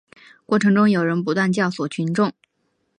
[0.47, 2.33] 过程中有人不断教唆群众